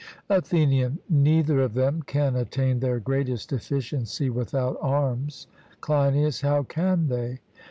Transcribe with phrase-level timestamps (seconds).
[0.29, 5.45] ATHENIAN: Neither of them can attain their greatest efficiency without arms.
[5.81, 7.39] CLEINIAS: How can they?